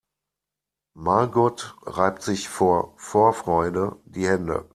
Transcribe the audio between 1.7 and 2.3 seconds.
reibt